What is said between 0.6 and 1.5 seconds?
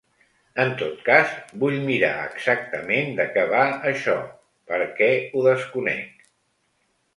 En tot cas,